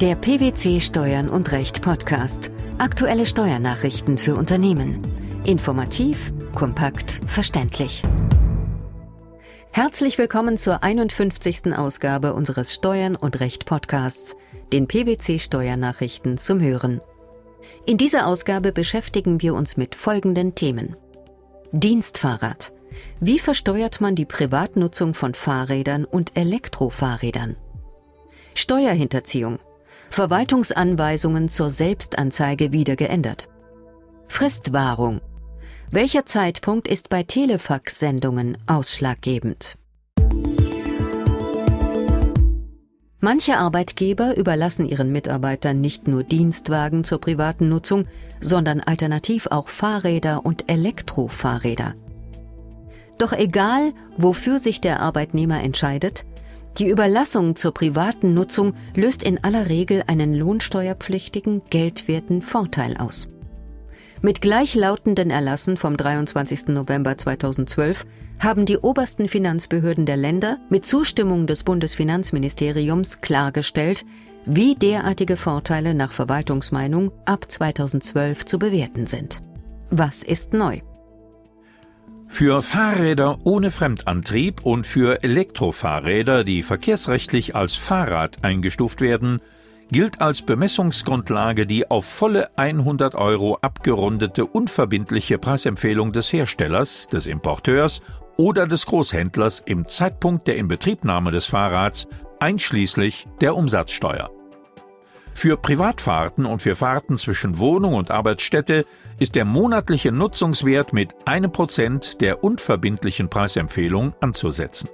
Der 0.00 0.14
PwC 0.14 0.80
Steuern 0.80 1.28
und 1.28 1.52
Recht 1.52 1.82
Podcast. 1.82 2.50
Aktuelle 2.78 3.26
Steuernachrichten 3.26 4.16
für 4.16 4.34
Unternehmen. 4.34 4.98
Informativ, 5.44 6.32
kompakt, 6.54 7.20
verständlich. 7.26 8.02
Herzlich 9.72 10.16
willkommen 10.16 10.56
zur 10.56 10.82
51. 10.82 11.76
Ausgabe 11.76 12.32
unseres 12.32 12.72
Steuern 12.72 13.14
und 13.14 13.40
Recht 13.40 13.66
Podcasts, 13.66 14.36
den 14.72 14.88
PwC 14.88 15.38
Steuernachrichten 15.38 16.38
zum 16.38 16.62
Hören. 16.62 17.02
In 17.84 17.98
dieser 17.98 18.26
Ausgabe 18.26 18.72
beschäftigen 18.72 19.42
wir 19.42 19.52
uns 19.52 19.76
mit 19.76 19.94
folgenden 19.94 20.54
Themen. 20.54 20.96
Dienstfahrrad. 21.72 22.72
Wie 23.20 23.38
versteuert 23.38 24.00
man 24.00 24.14
die 24.14 24.24
Privatnutzung 24.24 25.12
von 25.12 25.34
Fahrrädern 25.34 26.06
und 26.06 26.38
Elektrofahrrädern? 26.38 27.56
Steuerhinterziehung. 28.54 29.58
Verwaltungsanweisungen 30.10 31.48
zur 31.48 31.70
Selbstanzeige 31.70 32.72
wieder 32.72 32.96
geändert. 32.96 33.48
Fristwahrung. 34.26 35.20
Welcher 35.92 36.26
Zeitpunkt 36.26 36.88
ist 36.88 37.08
bei 37.08 37.22
Telefax-Sendungen 37.22 38.58
ausschlaggebend? 38.66 39.76
Manche 43.20 43.58
Arbeitgeber 43.58 44.36
überlassen 44.36 44.88
ihren 44.88 45.12
Mitarbeitern 45.12 45.80
nicht 45.80 46.08
nur 46.08 46.24
Dienstwagen 46.24 47.04
zur 47.04 47.20
privaten 47.20 47.68
Nutzung, 47.68 48.06
sondern 48.40 48.80
alternativ 48.80 49.46
auch 49.46 49.68
Fahrräder 49.68 50.44
und 50.44 50.68
Elektrofahrräder. 50.68 51.94
Doch 53.18 53.32
egal, 53.32 53.92
wofür 54.16 54.58
sich 54.58 54.80
der 54.80 55.00
Arbeitnehmer 55.00 55.62
entscheidet, 55.62 56.24
die 56.78 56.88
Überlassung 56.88 57.56
zur 57.56 57.74
privaten 57.74 58.34
Nutzung 58.34 58.74
löst 58.94 59.22
in 59.22 59.42
aller 59.42 59.68
Regel 59.68 60.02
einen 60.06 60.34
lohnsteuerpflichtigen, 60.34 61.62
geldwerten 61.70 62.42
Vorteil 62.42 62.96
aus. 62.96 63.28
Mit 64.22 64.42
gleichlautenden 64.42 65.30
Erlassen 65.30 65.76
vom 65.76 65.96
23. 65.96 66.68
November 66.68 67.16
2012 67.16 68.04
haben 68.38 68.66
die 68.66 68.76
obersten 68.78 69.28
Finanzbehörden 69.28 70.04
der 70.04 70.18
Länder 70.18 70.58
mit 70.68 70.84
Zustimmung 70.84 71.46
des 71.46 71.64
Bundesfinanzministeriums 71.64 73.20
klargestellt, 73.20 74.04
wie 74.44 74.74
derartige 74.74 75.36
Vorteile 75.36 75.94
nach 75.94 76.12
Verwaltungsmeinung 76.12 77.12
ab 77.24 77.46
2012 77.50 78.44
zu 78.44 78.58
bewerten 78.58 79.06
sind. 79.06 79.40
Was 79.90 80.22
ist 80.22 80.52
neu? 80.52 80.80
Für 82.32 82.62
Fahrräder 82.62 83.38
ohne 83.44 83.70
Fremdantrieb 83.70 84.64
und 84.64 84.86
für 84.86 85.22
Elektrofahrräder, 85.22 86.44
die 86.44 86.62
verkehrsrechtlich 86.62 87.54
als 87.54 87.74
Fahrrad 87.74 88.42
eingestuft 88.42 89.02
werden, 89.02 89.42
gilt 89.90 90.22
als 90.22 90.40
Bemessungsgrundlage 90.40 91.66
die 91.66 91.90
auf 91.90 92.06
volle 92.06 92.56
100 92.56 93.14
Euro 93.16 93.58
abgerundete 93.60 94.46
unverbindliche 94.46 95.38
Preisempfehlung 95.38 96.12
des 96.12 96.32
Herstellers, 96.32 97.08
des 97.08 97.26
Importeurs 97.26 98.00
oder 98.38 98.66
des 98.66 98.86
Großhändlers 98.86 99.62
im 99.66 99.86
Zeitpunkt 99.86 100.46
der 100.46 100.56
Inbetriebnahme 100.56 101.32
des 101.32 101.46
Fahrrads 101.46 102.06
einschließlich 102.38 103.26
der 103.42 103.54
Umsatzsteuer. 103.56 104.30
Für 105.34 105.56
Privatfahrten 105.56 106.44
und 106.46 106.62
für 106.62 106.76
Fahrten 106.76 107.18
zwischen 107.18 107.58
Wohnung 107.58 107.94
und 107.94 108.10
Arbeitsstätte 108.10 108.84
ist 109.20 109.36
der 109.36 109.44
monatliche 109.44 110.10
Nutzungswert 110.10 110.92
mit 110.92 111.14
einem 111.26 111.52
Prozent 111.52 112.20
der 112.20 112.42
unverbindlichen 112.42 113.28
Preisempfehlung 113.28 114.16
anzusetzen. 114.20 114.88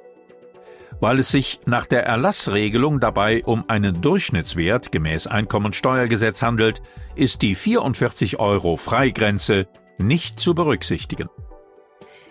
Weil 1.01 1.21
es 1.21 1.31
sich 1.31 1.61
nach 1.65 1.87
der 1.87 2.05
Erlassregelung 2.05 3.01
dabei 3.01 3.45
um 3.45 3.65
einen 3.69 4.01
Durchschnittswert 4.01 4.93
gemäß 4.93 5.27
Einkommensteuergesetz 5.27 6.43
handelt, 6.43 6.83
ist 7.15 7.43
die 7.43 7.55
44 7.55 8.41
Euro 8.41 8.77
Freigrenze 8.77 9.69
nicht 9.99 10.41
zu 10.41 10.55
berücksichtigen. 10.55 11.29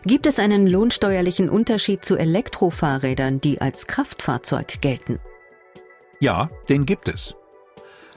Gibt 0.03 0.27
es 0.27 0.37
einen 0.37 0.67
lohnsteuerlichen 0.67 1.49
Unterschied 1.49 2.03
zu 2.03 2.17
Elektrofahrrädern, 2.17 3.39
die 3.39 3.61
als 3.61 3.87
Kraftfahrzeug 3.87 4.81
gelten? 4.81 5.19
Ja, 6.19 6.49
den 6.69 6.85
gibt 6.85 7.07
es. 7.07 7.35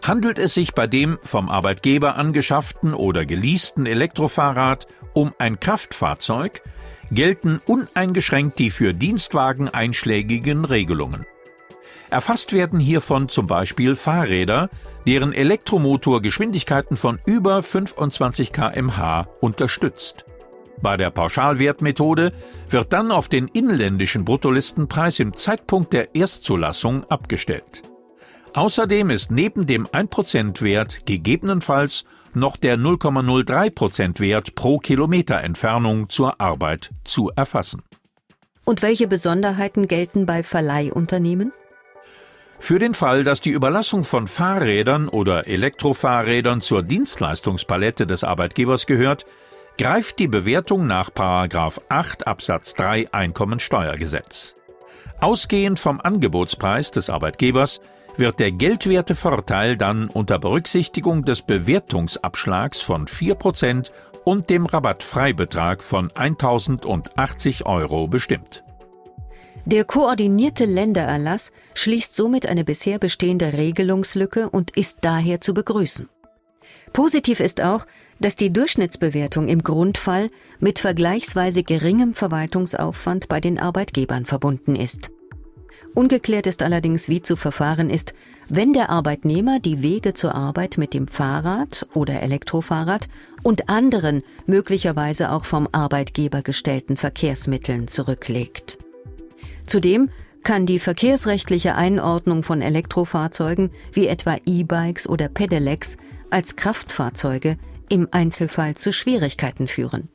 Handelt 0.03 0.38
es 0.38 0.54
sich 0.54 0.75
bei 0.75 0.86
dem 0.86 1.19
vom 1.22 1.48
Arbeitgeber 1.48 2.16
angeschafften 2.16 2.94
oder 2.94 3.26
geleasten 3.26 3.86
Elektrofahrrad 3.86 4.86
um 5.12 5.34
ein 5.38 5.59
Kraftfahrzeug, 5.59 6.62
gelten 7.10 7.60
uneingeschränkt 7.66 8.58
die 8.58 8.70
für 8.70 8.94
Dienstwagen 8.94 9.69
einschlägigen 9.69 10.64
Regelungen. 10.64 11.26
Erfasst 12.10 12.53
werden 12.53 12.78
hiervon 12.78 13.28
zum 13.28 13.47
Beispiel 13.47 13.97
Fahrräder, 13.97 14.70
deren 15.06 15.32
Elektromotor 15.32 16.22
Geschwindigkeiten 16.22 16.97
von 16.97 17.19
über 17.26 17.62
25 17.62 18.53
kmh 18.53 19.26
unterstützt. 19.41 20.25
Bei 20.81 20.97
der 20.97 21.10
Pauschalwertmethode 21.10 22.32
wird 22.70 22.92
dann 22.92 23.10
auf 23.10 23.28
den 23.28 23.48
inländischen 23.48 24.25
Bruttolistenpreis 24.25 25.19
im 25.19 25.34
Zeitpunkt 25.34 25.92
der 25.92 26.14
Erstzulassung 26.14 27.04
abgestellt. 27.04 27.82
Außerdem 28.54 29.10
ist 29.10 29.31
neben 29.31 29.66
dem 29.66 29.86
1% 29.86 30.62
Wert 30.62 31.06
gegebenenfalls 31.06 32.04
noch 32.34 32.56
der 32.56 32.78
0,03% 32.78 34.20
Wert 34.20 34.54
pro 34.54 34.78
Kilometer 34.78 35.42
Entfernung 35.42 36.09
zur 36.09 36.41
Arbeit 36.41 36.91
zu 37.04 37.31
erfassen. 37.34 37.82
Und 38.64 38.82
welche 38.82 39.08
Besonderheiten 39.08 39.88
gelten 39.88 40.26
bei 40.26 40.42
Verleihunternehmen? 40.42 41.53
Für 42.58 42.78
den 42.78 42.94
Fall, 42.94 43.25
dass 43.25 43.41
die 43.41 43.50
Überlassung 43.50 44.04
von 44.04 44.26
Fahrrädern 44.26 45.08
oder 45.08 45.47
Elektrofahrrädern 45.47 46.60
zur 46.60 46.82
Dienstleistungspalette 46.82 48.06
des 48.06 48.25
Arbeitgebers 48.25 48.87
gehört, 48.87 49.25
greift 49.78 50.19
die 50.19 50.26
Bewertung 50.28 50.87
nach 50.87 51.10
8 51.14 52.26
Absatz 52.26 52.75
3 52.75 53.12
Einkommensteuergesetz. 53.12 54.56
Ausgehend 55.20 55.78
vom 55.78 56.00
Angebotspreis 56.00 56.91
des 56.91 57.10
Arbeitgebers 57.10 57.81
wird 58.18 58.40
der 58.40 58.52
geldwerte 58.52 59.14
Vorteil 59.14 59.76
dann 59.76 60.08
unter 60.08 60.38
Berücksichtigung 60.38 61.24
des 61.24 61.42
Bewertungsabschlags 61.42 62.80
von 62.80 63.06
4% 63.06 63.90
und 64.24 64.50
dem 64.50 64.66
Rabattfreibetrag 64.66 65.82
von 65.82 66.10
1080 66.14 67.66
Euro 67.66 68.08
bestimmt. 68.08 68.64
Der 69.64 69.84
koordinierte 69.84 70.64
Ländererlass 70.64 71.52
schließt 71.74 72.14
somit 72.14 72.46
eine 72.46 72.64
bisher 72.64 72.98
bestehende 72.98 73.52
Regelungslücke 73.52 74.48
und 74.48 74.76
ist 74.76 74.98
daher 75.02 75.40
zu 75.40 75.54
begrüßen. 75.54 76.08
Positiv 76.92 77.40
ist 77.40 77.62
auch, 77.62 77.86
dass 78.18 78.34
die 78.34 78.52
Durchschnittsbewertung 78.52 79.48
im 79.48 79.62
Grundfall 79.62 80.30
mit 80.58 80.78
vergleichsweise 80.78 81.62
geringem 81.62 82.14
Verwaltungsaufwand 82.14 83.28
bei 83.28 83.40
den 83.40 83.58
Arbeitgebern 83.58 84.24
verbunden 84.24 84.74
ist. 84.74 85.10
Ungeklärt 85.94 86.47
ist 86.47 86.62
allerdings, 86.62 87.09
wie 87.09 87.22
zu 87.22 87.37
verfahren 87.37 87.91
ist, 87.91 88.15
wenn 88.49 88.72
der 88.72 88.91
Arbeitnehmer 88.91 89.60
die 89.60 89.82
Wege 89.82 90.15
zur 90.15 90.34
Arbeit 90.34 90.78
mit 90.78 90.94
dem 90.94 91.09
Fahrrad 91.09 91.87
oder 91.94 92.22
Elektrofahrrad 92.22 93.09
und 93.43 93.69
anderen 93.69 94.22
möglicherweise 94.47 95.31
auch 95.31 95.44
vom 95.44 95.69
Arbeitgeber 95.72 96.43
gestellten 96.43 96.97
Verkehrsmitteln 96.97 97.88
zurücklegt. 97.88 98.78
Zudem 99.66 100.10
kann 100.43 100.66
die 100.66 100.78
verkehrsrechtliche 100.78 101.75
Einordnung 101.75 102.43
von 102.43 102.62
Elektrofahrzeugen 102.62 103.70
wie 103.93 104.06
etwa 104.06 104.37
E-Bikes 104.47 105.09
oder 105.09 105.28
Pedelecs 105.28 105.97
als 106.31 106.56
Kraftfahrzeuge 106.56 107.59
im 107.91 108.09
Einzelfall 108.10 108.76
zu 108.76 108.93
Schwierigkeiten 108.93 109.69
führen. 109.69 110.09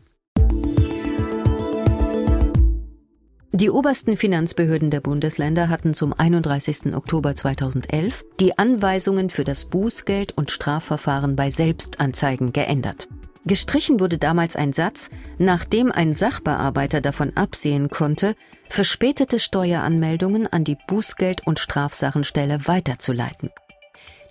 Die 3.56 3.70
obersten 3.70 4.18
Finanzbehörden 4.18 4.90
der 4.90 5.00
Bundesländer 5.00 5.70
hatten 5.70 5.94
zum 5.94 6.12
31. 6.12 6.96
Oktober 6.96 7.36
2011 7.36 8.26
die 8.40 8.58
Anweisungen 8.58 9.30
für 9.30 9.44
das 9.44 9.66
Bußgeld 9.66 10.36
und 10.36 10.50
Strafverfahren 10.50 11.36
bei 11.36 11.52
Selbstanzeigen 11.52 12.52
geändert. 12.52 13.08
Gestrichen 13.46 14.00
wurde 14.00 14.18
damals 14.18 14.56
ein 14.56 14.74
Satz, 14.74 15.12
nachdem 15.38 15.92
ein 15.92 16.14
Sachbearbeiter 16.14 17.00
davon 17.00 17.38
absehen 17.38 17.92
konnte, 17.92 18.34
verspätete 18.70 19.38
Steueranmeldungen 19.38 20.48
an 20.48 20.64
die 20.64 20.78
Bußgeld- 20.88 21.46
und 21.46 21.60
Strafsachenstelle 21.60 22.66
weiterzuleiten. 22.66 23.52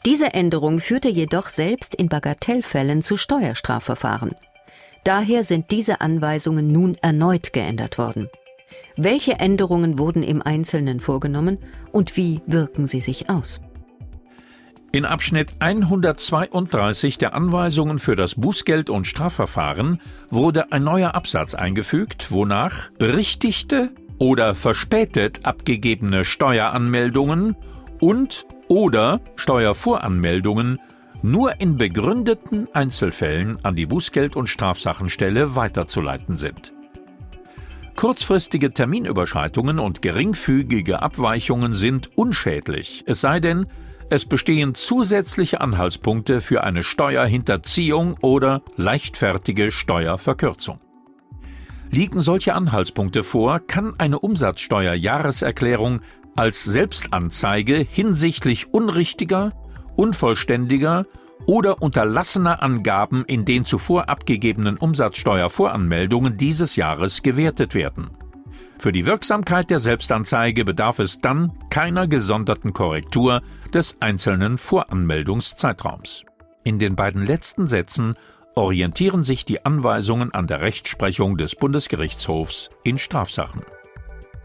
Diese 0.05 0.35
Änderung 0.35 0.81
führte 0.81 1.09
jedoch 1.09 1.49
selbst 1.49 1.95
in 1.95 2.09
Bagatellfällen 2.09 3.03
zu 3.03 3.17
Steuerstrafverfahren. 3.17 4.33
Daher 5.05 5.45
sind 5.45 5.71
diese 5.71 6.01
Anweisungen 6.01 6.67
nun 6.67 6.97
erneut 7.03 7.53
geändert 7.53 7.99
worden. 7.99 8.29
Welche 8.97 9.41
Änderungen 9.41 9.99
wurden 9.99 10.23
im 10.23 10.43
Einzelnen 10.43 11.01
vorgenommen 11.01 11.59
und 11.93 12.17
wie 12.17 12.41
wirken 12.47 12.87
sie 12.87 13.01
sich 13.01 13.31
aus? 13.31 13.61
In 14.95 15.07
Abschnitt 15.07 15.55
132 15.59 17.17
der 17.17 17.35
Anweisungen 17.35 17.99
für 17.99 18.15
das 18.15 18.35
Bußgeld- 18.37 18.91
und 18.91 19.07
Strafverfahren 19.07 20.03
wurde 20.29 20.71
ein 20.71 20.85
neuer 20.85 21.15
Absatz 21.15 21.55
eingefügt, 21.55 22.31
wonach 22.31 22.91
berichtigte 22.99 23.89
oder 24.19 24.55
verspätet 24.55 25.47
abgegebene 25.47 26.27
Steueranmeldungen 26.27 27.57
und 28.01 28.47
oder 28.69 29.21
Steuervoranmeldungen 29.37 30.79
nur 31.23 31.61
in 31.61 31.79
begründeten 31.79 32.69
Einzelfällen 32.75 33.65
an 33.65 33.77
die 33.77 33.87
Bußgeld- 33.87 34.37
und 34.37 34.49
Strafsachenstelle 34.49 35.57
weiterzuleiten 35.57 36.37
sind. 36.37 36.75
Kurzfristige 37.97 38.73
Terminüberschreitungen 38.73 39.79
und 39.79 40.03
geringfügige 40.03 41.03
Abweichungen 41.03 41.75
sind 41.75 42.11
unschädlich, 42.17 43.05
es 43.07 43.21
sei 43.21 43.39
denn, 43.39 43.67
es 44.11 44.27
bestehen 44.27 44.75
zusätzliche 44.75 45.61
Anhaltspunkte 45.61 46.41
für 46.41 46.65
eine 46.65 46.83
Steuerhinterziehung 46.83 48.17
oder 48.21 48.63
leichtfertige 48.77 49.71
Steuerverkürzung. 49.71 50.81
Liegen 51.91 52.21
solche 52.21 52.55
Anhaltspunkte 52.55 53.23
vor, 53.23 53.61
kann 53.61 53.95
eine 53.99 54.19
Umsatzsteuerjahreserklärung 54.19 56.01
als 56.35 56.65
Selbstanzeige 56.65 57.77
hinsichtlich 57.77 58.73
unrichtiger, 58.73 59.53
unvollständiger 59.97 61.07
oder 61.47 61.83
unterlassener 61.83 62.63
Angaben 62.63 63.25
in 63.25 63.45
den 63.45 63.65
zuvor 63.65 64.09
abgegebenen 64.09 64.77
Umsatzsteuervoranmeldungen 64.77 66.37
dieses 66.37 66.77
Jahres 66.77 67.23
gewertet 67.23 67.75
werden. 67.75 68.11
Für 68.79 68.91
die 68.91 69.07
Wirksamkeit 69.07 69.71
der 69.71 69.79
Selbstanzeige 69.79 70.65
bedarf 70.65 70.99
es 70.99 71.21
dann 71.21 71.53
keiner 71.71 72.09
gesonderten 72.09 72.73
Korrektur 72.73 73.43
des 73.73 73.97
einzelnen 74.01 74.59
Voranmeldungszeitraums. 74.59 76.25
In 76.65 76.79
den 76.79 76.97
beiden 76.97 77.25
letzten 77.25 77.69
Sätzen 77.69 78.17
orientieren 78.55 79.25
sich 79.25 79.45
die 79.45 79.65
Anweisungen 79.65 80.33
an 80.33 80.47
der 80.47 80.61
Rechtsprechung 80.61 81.37
des 81.37 81.55
Bundesgerichtshofs 81.55 82.71
in 82.83 82.99
Strafsachen. 82.99 83.63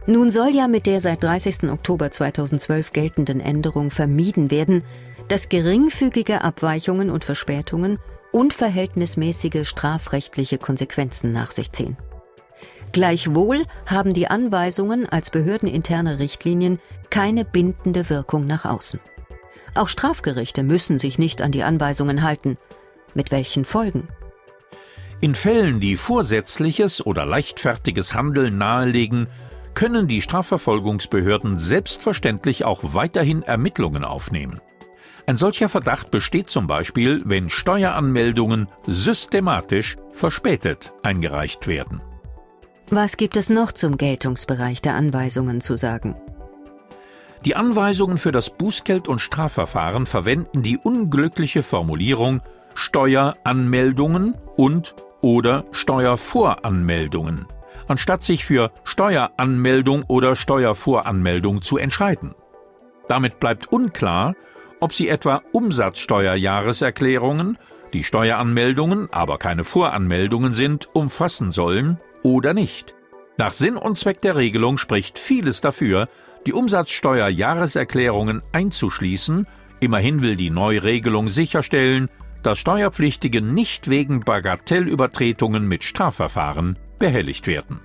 Nun 0.05 0.31
soll 0.31 0.51
ja 0.53 0.67
mit 0.67 0.85
der 0.85 1.01
seit 1.01 1.21
30. 1.21 1.63
Oktober 1.69 2.11
2012 2.11 2.93
geltenden 2.93 3.41
Änderung 3.41 3.91
vermieden 3.91 4.51
werden, 4.51 4.83
dass 5.27 5.49
geringfügige 5.49 6.41
Abweichungen 6.41 7.09
und 7.09 7.25
Verspätungen 7.25 7.99
unverhältnismäßige 8.31 9.67
strafrechtliche 9.67 10.57
Konsequenzen 10.57 11.31
nach 11.31 11.51
sich 11.51 11.71
ziehen. 11.71 11.97
Gleichwohl 12.91 13.65
haben 13.85 14.13
die 14.13 14.27
Anweisungen 14.27 15.07
als 15.07 15.29
behördeninterne 15.29 16.19
Richtlinien 16.19 16.79
keine 17.09 17.45
bindende 17.45 18.09
Wirkung 18.09 18.47
nach 18.47 18.65
außen. 18.65 18.99
Auch 19.75 19.87
Strafgerichte 19.87 20.63
müssen 20.63 20.97
sich 20.97 21.19
nicht 21.19 21.41
an 21.41 21.51
die 21.51 21.63
Anweisungen 21.63 22.23
halten. 22.23 22.57
Mit 23.13 23.31
welchen 23.31 23.65
Folgen? 23.65 24.07
In 25.19 25.35
Fällen, 25.35 25.79
die 25.79 25.97
vorsätzliches 25.97 27.05
oder 27.05 27.25
leichtfertiges 27.25 28.13
Handeln 28.13 28.57
nahelegen, 28.57 29.27
können 29.73 30.07
die 30.07 30.21
Strafverfolgungsbehörden 30.21 31.59
selbstverständlich 31.59 32.65
auch 32.65 32.93
weiterhin 32.93 33.43
Ermittlungen 33.43 34.03
aufnehmen. 34.03 34.61
Ein 35.29 35.35
solcher 35.35 35.67
Verdacht 35.67 36.09
besteht 36.09 36.49
zum 36.49 36.67
Beispiel, 36.67 37.21
wenn 37.25 37.49
Steueranmeldungen 37.49 38.69
systematisch 38.87 39.97
verspätet 40.13 40.93
eingereicht 41.03 41.67
werden. 41.67 42.01
Was 42.89 43.17
gibt 43.17 43.35
es 43.35 43.49
noch 43.49 43.73
zum 43.73 43.97
Geltungsbereich 43.97 44.81
der 44.81 44.95
Anweisungen 44.95 45.59
zu 45.59 45.75
sagen? 45.75 46.15
Die 47.43 47.57
Anweisungen 47.57 48.17
für 48.17 48.31
das 48.31 48.49
Bußgeld- 48.49 49.09
und 49.09 49.19
Strafverfahren 49.19 50.05
verwenden 50.05 50.63
die 50.63 50.77
unglückliche 50.77 51.61
Formulierung 51.61 52.41
Steueranmeldungen 52.73 54.33
und 54.55 54.95
oder 55.19 55.65
Steuervoranmeldungen, 55.71 57.47
anstatt 57.89 58.23
sich 58.23 58.45
für 58.45 58.71
Steueranmeldung 58.85 60.03
oder 60.03 60.37
Steuervoranmeldung 60.37 61.61
zu 61.61 61.77
entscheiden. 61.77 62.33
Damit 63.07 63.41
bleibt 63.41 63.67
unklar, 63.73 64.33
ob 64.79 64.93
sie 64.93 65.09
etwa 65.09 65.41
Umsatzsteuerjahreserklärungen, 65.51 67.57
die 67.93 68.03
Steueranmeldungen, 68.03 69.07
aber 69.11 69.37
keine 69.37 69.63
Voranmeldungen 69.63 70.53
sind, 70.53 70.89
umfassen 70.93 71.51
sollen 71.51 71.99
oder 72.23 72.53
nicht. 72.53 72.95
Nach 73.37 73.53
Sinn 73.53 73.77
und 73.77 73.97
Zweck 73.97 74.21
der 74.21 74.35
Regelung 74.35 74.77
spricht 74.77 75.17
vieles 75.19 75.61
dafür, 75.61 76.09
die 76.45 76.51
Umsatzsteuerjahreserklärungen 76.53 78.41
einzuschließen, 78.51 79.47
immerhin 79.79 80.21
will 80.21 80.35
die 80.35 80.49
Neuregelung 80.49 81.29
sicherstellen, 81.29 82.09
dass 82.43 82.59
Steuerpflichtige 82.59 83.41
nicht 83.41 83.89
wegen 83.89 84.19
Bagatellübertretungen 84.21 85.67
mit 85.67 85.83
Strafverfahren 85.83 86.77
behelligt 86.99 87.47
werden. 87.47 87.79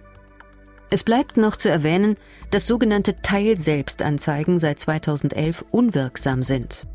Es 0.92 1.04
bleibt 1.04 1.38
noch 1.38 1.56
zu 1.56 1.70
erwähnen, 1.70 2.18
dass 2.50 2.66
sogenannte 2.66 3.16
Teilselbstanzeigen 3.22 4.58
seit 4.58 4.78
2011 4.78 5.64
unwirksam 5.70 6.42
sind. 6.42 6.86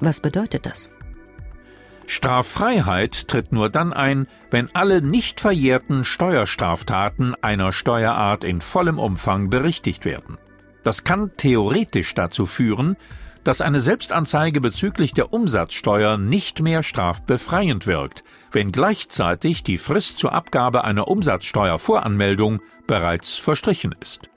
Was 0.00 0.18
bedeutet 0.18 0.66
das? 0.66 0.90
Straffreiheit 2.08 3.28
tritt 3.28 3.52
nur 3.52 3.70
dann 3.70 3.92
ein, 3.92 4.26
wenn 4.50 4.68
alle 4.74 5.00
nicht 5.00 5.40
verjährten 5.40 6.04
Steuerstraftaten 6.04 7.36
einer 7.40 7.70
Steuerart 7.70 8.42
in 8.42 8.60
vollem 8.60 8.98
Umfang 8.98 9.48
berichtigt 9.48 10.04
werden. 10.04 10.38
Das 10.82 11.04
kann 11.04 11.30
theoretisch 11.36 12.14
dazu 12.14 12.46
führen, 12.46 12.96
dass 13.44 13.60
eine 13.60 13.78
Selbstanzeige 13.78 14.60
bezüglich 14.60 15.14
der 15.14 15.32
Umsatzsteuer 15.32 16.18
nicht 16.18 16.62
mehr 16.62 16.82
strafbefreiend 16.82 17.86
wirkt, 17.86 18.24
wenn 18.56 18.72
gleichzeitig 18.72 19.64
die 19.64 19.76
Frist 19.76 20.18
zur 20.18 20.32
Abgabe 20.32 20.82
einer 20.84 21.08
Umsatzsteuervoranmeldung 21.08 22.62
bereits 22.86 23.36
verstrichen 23.36 23.94
ist. 24.00 24.30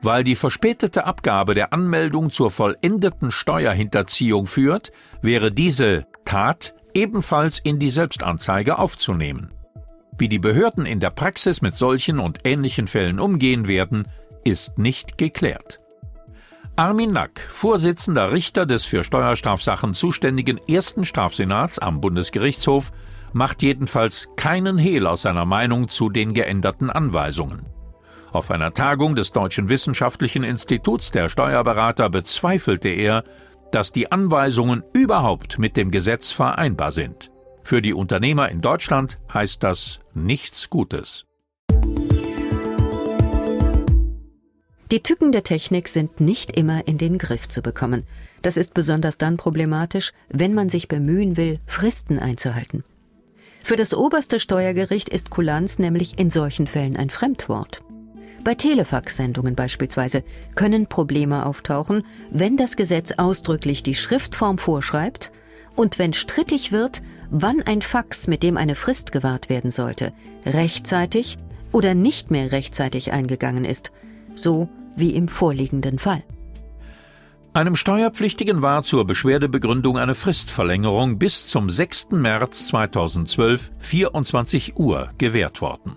Weil 0.00 0.24
die 0.24 0.34
verspätete 0.34 1.04
Abgabe 1.04 1.52
der 1.52 1.74
Anmeldung 1.74 2.30
zur 2.30 2.50
vollendeten 2.50 3.30
Steuerhinterziehung 3.30 4.46
führt, 4.46 4.92
wäre 5.20 5.52
diese 5.52 6.06
Tat 6.24 6.74
ebenfalls 6.94 7.58
in 7.58 7.78
die 7.78 7.90
Selbstanzeige 7.90 8.78
aufzunehmen. 8.78 9.52
Wie 10.16 10.30
die 10.30 10.38
Behörden 10.38 10.86
in 10.86 11.00
der 11.00 11.10
Praxis 11.10 11.60
mit 11.60 11.76
solchen 11.76 12.20
und 12.20 12.40
ähnlichen 12.44 12.88
Fällen 12.88 13.20
umgehen 13.20 13.68
werden, 13.68 14.08
ist 14.44 14.78
nicht 14.78 15.18
geklärt. 15.18 15.80
Armin 16.76 17.12
Nack, 17.12 17.40
Vorsitzender 17.50 18.32
Richter 18.32 18.64
des 18.64 18.86
für 18.86 19.04
Steuerstrafsachen 19.04 19.92
zuständigen 19.92 20.58
ersten 20.66 21.04
Strafsenats 21.04 21.78
am 21.78 22.00
Bundesgerichtshof, 22.00 22.90
macht 23.34 23.62
jedenfalls 23.62 24.30
keinen 24.36 24.78
Hehl 24.78 25.06
aus 25.06 25.22
seiner 25.22 25.44
Meinung 25.44 25.88
zu 25.88 26.08
den 26.08 26.32
geänderten 26.32 26.88
Anweisungen. 26.88 27.66
Auf 28.32 28.50
einer 28.50 28.72
Tagung 28.72 29.14
des 29.14 29.32
Deutschen 29.32 29.68
Wissenschaftlichen 29.68 30.44
Instituts 30.44 31.10
der 31.10 31.28
Steuerberater 31.28 32.08
bezweifelte 32.08 32.88
er, 32.88 33.24
dass 33.70 33.92
die 33.92 34.10
Anweisungen 34.10 34.82
überhaupt 34.92 35.58
mit 35.58 35.76
dem 35.76 35.90
Gesetz 35.90 36.32
vereinbar 36.32 36.92
sind. 36.92 37.30
Für 37.64 37.82
die 37.82 37.92
Unternehmer 37.92 38.48
in 38.50 38.60
Deutschland 38.60 39.18
heißt 39.32 39.62
das 39.62 40.00
nichts 40.14 40.70
Gutes. 40.70 41.26
Die 44.90 45.02
Tücken 45.02 45.32
der 45.32 45.42
Technik 45.42 45.88
sind 45.88 46.20
nicht 46.20 46.56
immer 46.56 46.86
in 46.86 46.98
den 46.98 47.18
Griff 47.18 47.48
zu 47.48 47.62
bekommen. 47.62 48.04
Das 48.42 48.56
ist 48.56 48.74
besonders 48.74 49.18
dann 49.18 49.38
problematisch, 49.38 50.12
wenn 50.28 50.54
man 50.54 50.68
sich 50.68 50.86
bemühen 50.88 51.36
will, 51.36 51.58
Fristen 51.66 52.18
einzuhalten. 52.18 52.84
Für 53.64 53.76
das 53.76 53.94
oberste 53.94 54.40
Steuergericht 54.40 55.08
ist 55.08 55.30
Kulanz 55.30 55.78
nämlich 55.78 56.18
in 56.18 56.28
solchen 56.28 56.66
Fällen 56.66 56.98
ein 56.98 57.08
Fremdwort. 57.08 57.80
Bei 58.44 58.54
Telefax-Sendungen 58.54 59.54
beispielsweise 59.54 60.22
können 60.54 60.86
Probleme 60.86 61.46
auftauchen, 61.46 62.04
wenn 62.30 62.58
das 62.58 62.76
Gesetz 62.76 63.12
ausdrücklich 63.16 63.82
die 63.82 63.94
Schriftform 63.94 64.58
vorschreibt 64.58 65.32
und 65.76 65.98
wenn 65.98 66.12
strittig 66.12 66.72
wird, 66.72 67.00
wann 67.30 67.62
ein 67.62 67.80
Fax, 67.80 68.26
mit 68.26 68.42
dem 68.42 68.58
eine 68.58 68.74
Frist 68.74 69.12
gewahrt 69.12 69.48
werden 69.48 69.70
sollte, 69.70 70.12
rechtzeitig 70.44 71.38
oder 71.72 71.94
nicht 71.94 72.30
mehr 72.30 72.52
rechtzeitig 72.52 73.12
eingegangen 73.12 73.64
ist, 73.64 73.92
so 74.34 74.68
wie 74.94 75.14
im 75.14 75.26
vorliegenden 75.26 75.98
Fall. 75.98 76.22
Einem 77.56 77.76
Steuerpflichtigen 77.76 78.62
war 78.62 78.82
zur 78.82 79.06
Beschwerdebegründung 79.06 79.96
eine 79.96 80.16
Fristverlängerung 80.16 81.20
bis 81.20 81.46
zum 81.46 81.70
6. 81.70 82.08
März 82.10 82.66
2012 82.66 83.70
24 83.78 84.76
Uhr 84.76 85.10
gewährt 85.18 85.60
worden. 85.60 85.96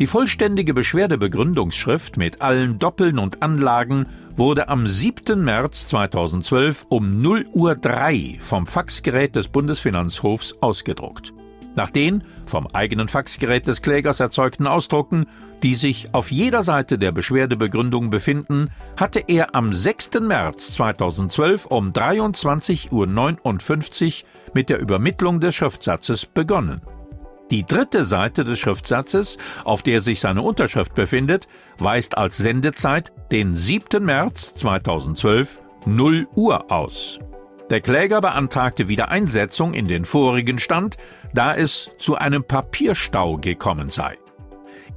Die 0.00 0.08
vollständige 0.08 0.74
Beschwerdebegründungsschrift 0.74 2.16
mit 2.16 2.42
allen 2.42 2.80
Doppeln 2.80 3.20
und 3.20 3.40
Anlagen 3.40 4.06
wurde 4.34 4.66
am 4.66 4.88
7. 4.88 5.44
März 5.44 5.86
2012 5.86 6.86
um 6.88 7.22
0 7.22 7.46
Uhr 7.52 7.76
3 7.76 8.38
vom 8.40 8.66
Faxgerät 8.66 9.36
des 9.36 9.46
Bundesfinanzhofs 9.46 10.56
ausgedruckt. 10.60 11.32
Nach 11.76 11.90
den 11.90 12.24
vom 12.46 12.66
eigenen 12.68 13.08
Faxgerät 13.08 13.66
des 13.66 13.82
Klägers 13.82 14.20
erzeugten 14.20 14.66
Ausdrucken, 14.66 15.26
die 15.62 15.74
sich 15.74 16.08
auf 16.12 16.30
jeder 16.30 16.62
Seite 16.62 16.98
der 16.98 17.12
Beschwerdebegründung 17.12 18.10
befinden, 18.10 18.70
hatte 18.96 19.22
er 19.26 19.54
am 19.54 19.72
6. 19.72 20.20
März 20.20 20.74
2012 20.74 21.66
um 21.66 21.90
23.59 21.90 22.92
Uhr 22.92 24.28
mit 24.54 24.68
der 24.68 24.80
Übermittlung 24.80 25.40
des 25.40 25.54
Schriftsatzes 25.54 26.26
begonnen. 26.26 26.82
Die 27.50 27.66
dritte 27.66 28.04
Seite 28.04 28.44
des 28.44 28.58
Schriftsatzes, 28.58 29.36
auf 29.64 29.82
der 29.82 30.00
sich 30.00 30.20
seine 30.20 30.40
Unterschrift 30.40 30.94
befindet, 30.94 31.48
weist 31.78 32.16
als 32.16 32.38
Sendezeit 32.38 33.12
den 33.30 33.54
7. 33.54 34.04
März 34.04 34.54
2012 34.54 35.60
0 35.84 36.28
Uhr 36.34 36.72
aus. 36.72 37.18
Der 37.72 37.80
Kläger 37.80 38.20
beantragte 38.20 38.86
Wiedereinsetzung 38.88 39.72
in 39.72 39.88
den 39.88 40.04
vorigen 40.04 40.58
Stand, 40.58 40.98
da 41.32 41.54
es 41.56 41.88
zu 41.96 42.16
einem 42.16 42.44
Papierstau 42.44 43.38
gekommen 43.38 43.88
sei. 43.88 44.18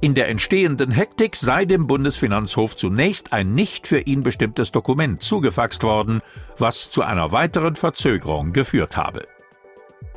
In 0.02 0.12
der 0.12 0.28
entstehenden 0.28 0.90
Hektik 0.90 1.36
sei 1.36 1.64
dem 1.64 1.86
Bundesfinanzhof 1.86 2.76
zunächst 2.76 3.32
ein 3.32 3.54
nicht 3.54 3.86
für 3.86 4.00
ihn 4.00 4.22
bestimmtes 4.22 4.72
Dokument 4.72 5.22
zugefaxt 5.22 5.84
worden, 5.84 6.20
was 6.58 6.90
zu 6.90 7.00
einer 7.00 7.32
weiteren 7.32 7.76
Verzögerung 7.76 8.52
geführt 8.52 8.94
habe. 8.94 9.26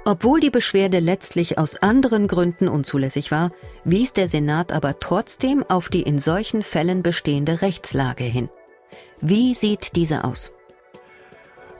Obwohl 0.03 0.41
die 0.41 0.49
Beschwerde 0.49 0.99
letztlich 0.99 1.57
aus 1.57 1.77
anderen 1.77 2.27
Gründen 2.27 2.67
unzulässig 2.67 3.31
war, 3.31 3.51
wies 3.85 4.11
der 4.11 4.27
Senat 4.27 4.73
aber 4.73 4.99
trotzdem 4.99 5.63
auf 5.69 5.87
die 5.87 6.01
in 6.01 6.19
solchen 6.19 6.63
Fällen 6.63 7.03
bestehende 7.03 7.61
Rechtslage 7.61 8.25
hin. 8.25 8.49
Wie 9.21 9.53
sieht 9.53 9.95
diese 9.95 10.25
aus? 10.25 10.51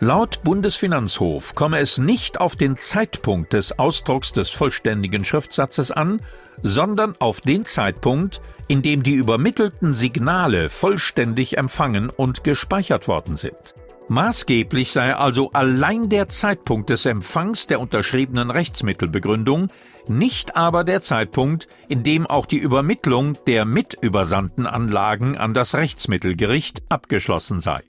Laut 0.01 0.43
Bundesfinanzhof 0.43 1.55
komme 1.55 1.79
es 1.79 1.97
nicht 1.97 2.39
auf 2.39 2.55
den 2.55 2.77
Zeitpunkt 2.77 3.51
des 3.51 3.77
Ausdrucks 3.77 4.31
des 4.31 4.49
vollständigen 4.49 5.25
Schriftsatzes 5.25 5.91
an, 5.91 6.21
sondern 6.61 7.15
auf 7.19 7.41
den 7.41 7.65
Zeitpunkt, 7.65 8.41
in 8.69 8.81
dem 8.81 9.03
die 9.03 9.15
übermittelten 9.15 9.93
Signale 9.93 10.69
vollständig 10.69 11.57
empfangen 11.57 12.09
und 12.09 12.45
gespeichert 12.45 13.09
worden 13.09 13.35
sind. 13.35 13.75
Maßgeblich 14.07 14.93
sei 14.93 15.13
also 15.13 15.51
allein 15.51 16.07
der 16.07 16.29
Zeitpunkt 16.29 16.89
des 16.89 17.05
Empfangs 17.05 17.67
der 17.67 17.81
unterschriebenen 17.81 18.51
Rechtsmittelbegründung, 18.51 19.67
nicht 20.07 20.55
aber 20.55 20.85
der 20.85 21.01
Zeitpunkt, 21.01 21.67
in 21.89 22.03
dem 22.03 22.25
auch 22.25 22.45
die 22.45 22.57
Übermittlung 22.57 23.37
der 23.47 23.65
mitübersandten 23.65 24.65
Anlagen 24.65 25.37
an 25.37 25.53
das 25.53 25.75
Rechtsmittelgericht 25.75 26.83
abgeschlossen 26.87 27.59
sei. 27.59 27.83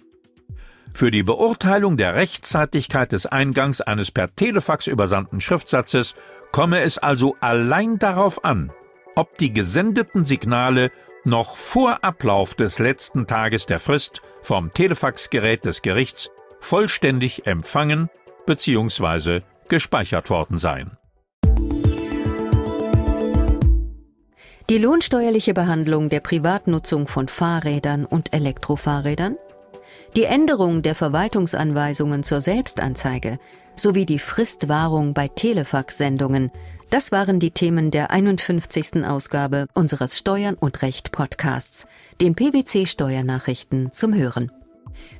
Für 0.94 1.10
die 1.10 1.22
Beurteilung 1.22 1.96
der 1.96 2.14
Rechtzeitigkeit 2.14 3.12
des 3.12 3.26
Eingangs 3.26 3.80
eines 3.80 4.10
per 4.10 4.34
Telefax 4.34 4.86
übersandten 4.86 5.40
Schriftsatzes 5.40 6.14
komme 6.52 6.80
es 6.82 6.98
also 6.98 7.36
allein 7.40 7.98
darauf 7.98 8.44
an, 8.44 8.72
ob 9.14 9.38
die 9.38 9.52
gesendeten 9.52 10.24
Signale 10.24 10.90
noch 11.24 11.56
vor 11.56 12.02
Ablauf 12.02 12.54
des 12.54 12.78
letzten 12.78 13.26
Tages 13.26 13.66
der 13.66 13.80
Frist 13.80 14.22
vom 14.42 14.72
Telefaxgerät 14.72 15.64
des 15.64 15.82
Gerichts 15.82 16.30
vollständig 16.60 17.46
empfangen 17.46 18.10
bzw. 18.46 19.40
gespeichert 19.68 20.30
worden 20.30 20.58
seien. 20.58 20.96
Die 24.70 24.78
lohnsteuerliche 24.78 25.52
Behandlung 25.52 26.10
der 26.10 26.20
Privatnutzung 26.20 27.08
von 27.08 27.26
Fahrrädern 27.26 28.04
und 28.04 28.32
Elektrofahrrädern, 28.32 29.36
die 30.16 30.24
Änderung 30.24 30.82
der 30.82 30.94
Verwaltungsanweisungen 30.94 32.22
zur 32.22 32.40
Selbstanzeige 32.40 33.38
sowie 33.76 34.06
die 34.06 34.18
Fristwahrung 34.18 35.14
bei 35.14 35.28
Telefax-Sendungen 35.28 36.50
das 36.90 37.12
waren 37.12 37.38
die 37.38 37.52
Themen 37.52 37.92
der 37.92 38.10
51. 38.10 39.04
Ausgabe 39.04 39.68
unseres 39.74 40.18
Steuern 40.18 40.56
und 40.56 40.82
Recht 40.82 41.12
Podcasts, 41.12 41.86
den 42.20 42.34
PwC 42.34 42.84
Steuernachrichten 42.84 43.92
zum 43.92 44.12
Hören. 44.12 44.50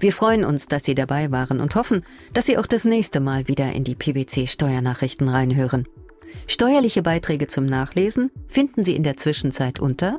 Wir 0.00 0.12
freuen 0.12 0.44
uns, 0.44 0.66
dass 0.66 0.84
Sie 0.84 0.96
dabei 0.96 1.30
waren 1.30 1.60
und 1.60 1.76
hoffen, 1.76 2.04
dass 2.34 2.46
Sie 2.46 2.58
auch 2.58 2.66
das 2.66 2.84
nächste 2.84 3.20
Mal 3.20 3.46
wieder 3.46 3.72
in 3.72 3.84
die 3.84 3.94
PwC 3.94 4.48
Steuernachrichten 4.48 5.28
reinhören. 5.28 5.86
Steuerliche 6.48 7.02
Beiträge 7.02 7.46
zum 7.46 7.66
Nachlesen 7.66 8.32
finden 8.48 8.82
Sie 8.82 8.96
in 8.96 9.04
der 9.04 9.16
Zwischenzeit 9.16 9.78
unter 9.78 10.18